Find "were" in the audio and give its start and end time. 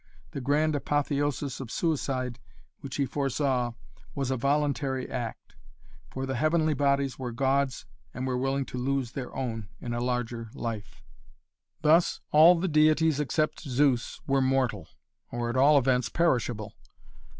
7.19-7.31, 8.25-8.35, 14.25-14.41